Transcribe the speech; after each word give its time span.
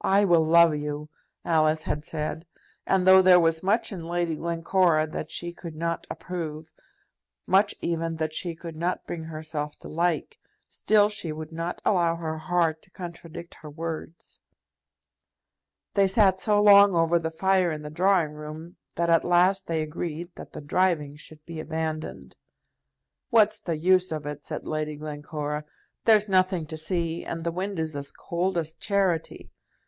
"I 0.00 0.24
will 0.24 0.46
love 0.46 0.76
you!" 0.76 1.08
Alice 1.44 1.82
had 1.82 2.04
said; 2.04 2.46
and 2.86 3.04
though 3.04 3.20
there 3.20 3.40
was 3.40 3.64
much 3.64 3.90
in 3.90 4.04
Lady 4.06 4.36
Glencora 4.36 5.08
that 5.08 5.32
she 5.32 5.52
could 5.52 5.74
not 5.74 6.06
approve, 6.08 6.72
much 7.48 7.74
even 7.80 8.16
that 8.18 8.32
she 8.32 8.54
could 8.54 8.76
not 8.76 9.08
bring 9.08 9.24
herself 9.24 9.76
to 9.80 9.88
like, 9.88 10.38
still 10.70 11.08
she 11.08 11.32
would 11.32 11.50
not 11.50 11.82
allow 11.84 12.14
her 12.14 12.38
heart 12.38 12.80
to 12.82 12.92
contradict 12.92 13.56
her 13.56 13.68
words. 13.68 14.38
They 15.94 16.06
sat 16.06 16.38
so 16.38 16.62
long 16.62 16.94
over 16.94 17.18
the 17.18 17.32
fire 17.32 17.72
in 17.72 17.82
the 17.82 17.90
drawing 17.90 18.32
room 18.34 18.76
that 18.94 19.10
at 19.10 19.24
last 19.24 19.66
they 19.66 19.82
agreed 19.82 20.32
that 20.36 20.52
the 20.52 20.60
driving 20.60 21.16
should 21.16 21.44
be 21.44 21.58
abandoned. 21.58 22.36
"What's 23.30 23.58
the 23.58 23.76
use 23.76 24.12
of 24.12 24.26
it?" 24.26 24.44
said 24.44 24.64
Lady 24.64 24.94
Glencora. 24.94 25.64
"There's 26.04 26.28
nothing 26.28 26.66
to 26.66 26.78
see, 26.78 27.24
and 27.24 27.42
the 27.42 27.52
wind 27.52 27.80
is 27.80 27.96
as 27.96 28.12
cold 28.12 28.56
as 28.56 28.74
charity. 28.76 29.50